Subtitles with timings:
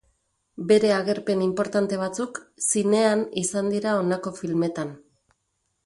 [0.71, 4.95] Bere agerpen inportante batzuk zinean izan dira honako filmetan.